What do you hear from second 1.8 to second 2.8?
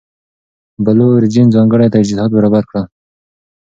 تجهیزات برابر